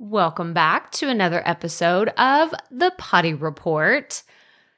[0.00, 4.22] Welcome back to another episode of the Potty Report.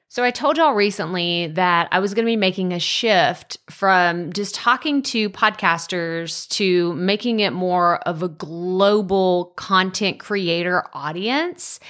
[0.08, 4.32] So, I told y'all recently that I was going to be making a shift from
[4.32, 11.80] just talking to podcasters to making it more of a global content creator audience.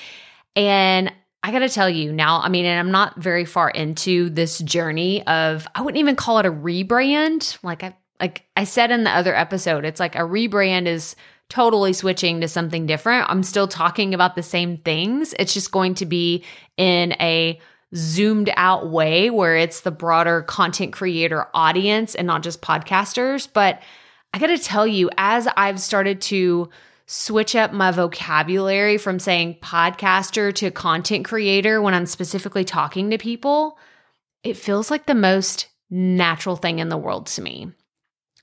[0.56, 1.12] And
[1.44, 4.58] I got to tell you now, I mean, and I'm not very far into this
[4.58, 7.62] journey of, I wouldn't even call it a rebrand.
[7.62, 11.14] Like I, like I said in the other episode, it's like a rebrand is
[11.50, 13.28] totally switching to something different.
[13.28, 15.34] I'm still talking about the same things.
[15.38, 16.44] It's just going to be
[16.78, 17.60] in a
[17.94, 23.48] zoomed out way where it's the broader content creator audience and not just podcasters.
[23.52, 23.82] But
[24.32, 26.70] I got to tell you, as I've started to
[27.06, 33.18] switch up my vocabulary from saying podcaster to content creator when I'm specifically talking to
[33.18, 33.76] people,
[34.44, 37.72] it feels like the most natural thing in the world to me.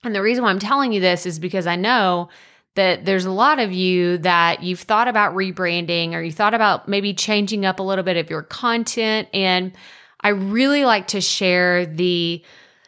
[0.03, 2.27] And the reason why I'm telling you this is because I know
[2.77, 6.87] that there's a lot of you that you've thought about rebranding or you thought about
[6.87, 9.27] maybe changing up a little bit of your content.
[9.33, 9.73] And
[10.21, 12.43] I really like to share the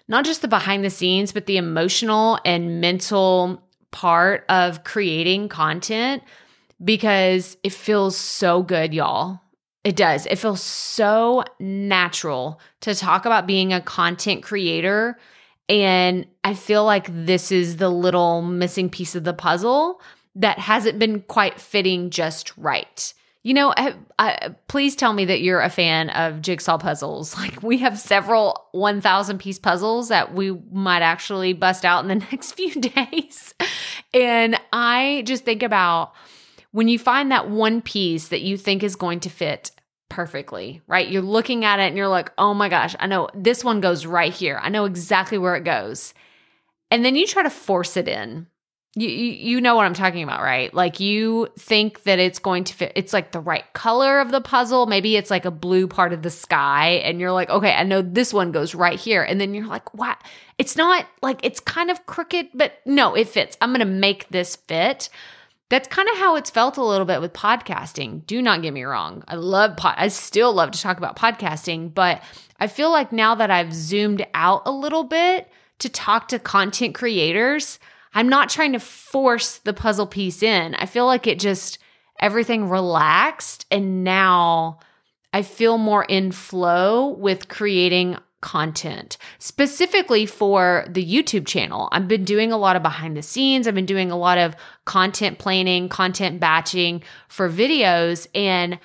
[0.08, 6.24] not just the behind the scenes, but the emotional and mental part of creating content
[6.84, 9.42] because it feels so good, y'all.
[9.84, 10.26] It does.
[10.26, 15.18] It feels so natural to talk about being a content creator
[15.70, 20.02] and I feel like this is the little missing piece of the puzzle
[20.36, 23.14] that hasn't been quite fitting just right.
[23.44, 27.36] You know, I, I, please tell me that you're a fan of jigsaw puzzles.
[27.38, 32.26] Like, we have several 1,000 piece puzzles that we might actually bust out in the
[32.32, 33.54] next few days.
[34.14, 36.14] And I just think about
[36.72, 39.72] when you find that one piece that you think is going to fit
[40.20, 41.08] perfectly, right?
[41.08, 44.06] You're looking at it and you're like, oh my gosh, I know this one goes
[44.06, 44.60] right here.
[44.62, 46.14] I know exactly where it goes.
[46.92, 48.48] And then you try to force it in.
[48.96, 50.74] You, you, you know what I'm talking about, right?
[50.74, 52.92] Like you think that it's going to fit.
[52.98, 54.88] It's like the right color of the puzzle.
[54.88, 58.02] Maybe it's like a blue part of the sky, and you're like, okay, I know
[58.02, 59.24] this one goes right here.
[59.24, 60.22] And then you're like, what?
[60.58, 63.56] It's not like it's kind of crooked, but no, it fits.
[63.62, 65.10] I'm going to make this fit
[65.70, 68.26] that's kind of how it's felt a little bit with podcasting.
[68.26, 69.24] Do not get me wrong.
[69.28, 72.24] I love pod I still love to talk about podcasting, but
[72.60, 75.48] I feel like now that I've zoomed out a little bit
[75.80, 77.80] to talk to content creators,
[78.14, 80.76] I'm not trying to force the puzzle piece in.
[80.76, 81.78] I feel like it just
[82.20, 84.80] everything relaxed and now
[85.32, 91.90] I feel more in flow with creating content specifically for the YouTube channel.
[91.92, 94.56] I've been doing a lot of behind the scenes, I've been doing a lot of
[94.86, 98.28] content planning, content batching for videos.
[98.34, 98.80] And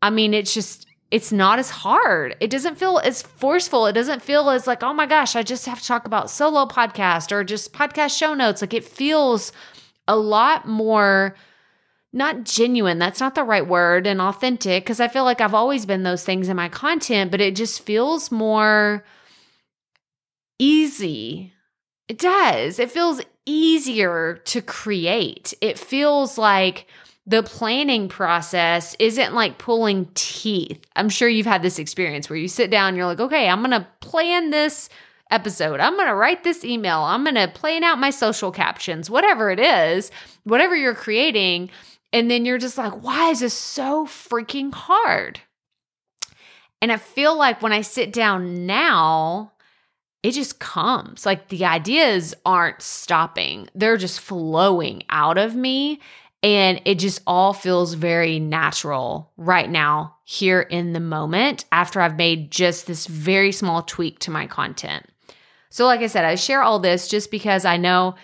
[0.00, 2.36] I mean, it's just, it's not as hard.
[2.40, 3.86] It doesn't feel as forceful.
[3.86, 6.66] It doesn't feel as like, oh my gosh, I just have to talk about solo
[6.66, 8.60] podcast or just podcast show notes.
[8.60, 9.52] Like it feels
[10.06, 11.34] a lot more
[12.14, 15.84] not genuine, that's not the right word, and authentic, because I feel like I've always
[15.84, 19.04] been those things in my content, but it just feels more
[20.58, 21.52] easy.
[22.08, 22.78] It does.
[22.78, 25.52] It feels easier to create.
[25.60, 26.86] It feels like
[27.26, 30.84] the planning process isn't like pulling teeth.
[30.94, 33.70] I'm sure you've had this experience where you sit down, you're like, okay, I'm going
[33.70, 34.88] to plan this
[35.30, 35.80] episode.
[35.80, 37.00] I'm going to write this email.
[37.00, 40.10] I'm going to plan out my social captions, whatever it is,
[40.44, 41.70] whatever you're creating
[42.14, 45.40] and then you're just like, why is this so freaking hard?
[46.80, 49.50] And I feel like when I sit down now,
[50.22, 51.26] it just comes.
[51.26, 56.00] Like the ideas aren't stopping, they're just flowing out of me.
[56.44, 62.18] And it just all feels very natural right now, here in the moment, after I've
[62.18, 65.06] made just this very small tweak to my content.
[65.70, 68.16] So, like I said, I share all this just because I know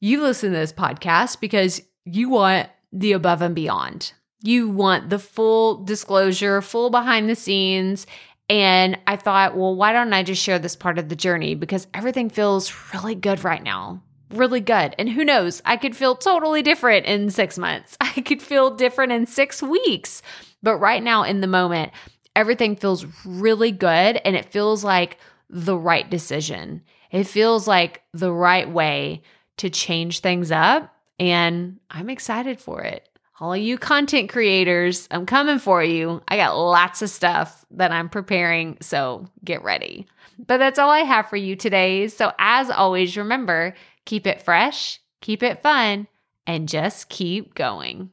[0.00, 4.12] you listen to this podcast because you want the above and beyond.
[4.42, 8.06] You want the full disclosure, full behind the scenes.
[8.48, 11.54] And I thought, well, why don't I just share this part of the journey?
[11.54, 14.02] Because everything feels really good right now.
[14.30, 14.94] Really good.
[14.98, 17.96] And who knows, I could feel totally different in six months.
[18.00, 20.22] I could feel different in six weeks.
[20.62, 21.92] But right now, in the moment,
[22.36, 25.18] everything feels really good and it feels like
[25.50, 26.82] the right decision.
[27.10, 29.22] It feels like the right way
[29.56, 33.08] to change things up and I'm excited for it.
[33.40, 36.22] All you content creators, I'm coming for you.
[36.26, 40.06] I got lots of stuff that I'm preparing, so get ready.
[40.44, 42.08] But that's all I have for you today.
[42.08, 43.74] So, as always, remember
[44.04, 46.08] keep it fresh, keep it fun,
[46.46, 48.10] and just keep going.